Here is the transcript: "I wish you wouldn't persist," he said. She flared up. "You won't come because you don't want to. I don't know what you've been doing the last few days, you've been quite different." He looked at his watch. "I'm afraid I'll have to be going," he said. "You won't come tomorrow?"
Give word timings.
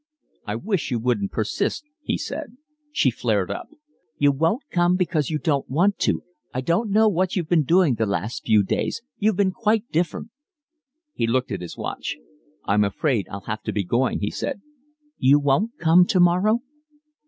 "I 0.47 0.55
wish 0.55 0.89
you 0.89 0.97
wouldn't 0.97 1.31
persist," 1.31 1.85
he 2.01 2.17
said. 2.17 2.57
She 2.91 3.11
flared 3.11 3.51
up. 3.51 3.67
"You 4.17 4.31
won't 4.31 4.63
come 4.71 4.95
because 4.95 5.29
you 5.29 5.37
don't 5.37 5.69
want 5.69 5.99
to. 5.99 6.23
I 6.51 6.61
don't 6.61 6.89
know 6.89 7.07
what 7.07 7.35
you've 7.35 7.47
been 7.49 7.65
doing 7.65 7.93
the 7.93 8.07
last 8.07 8.43
few 8.43 8.63
days, 8.63 9.03
you've 9.19 9.35
been 9.37 9.51
quite 9.51 9.91
different." 9.91 10.31
He 11.13 11.27
looked 11.27 11.51
at 11.51 11.61
his 11.61 11.77
watch. 11.77 12.17
"I'm 12.65 12.83
afraid 12.83 13.27
I'll 13.29 13.41
have 13.41 13.61
to 13.61 13.71
be 13.71 13.83
going," 13.83 14.21
he 14.21 14.31
said. 14.31 14.63
"You 15.19 15.39
won't 15.39 15.77
come 15.77 16.07
tomorrow?" 16.07 16.61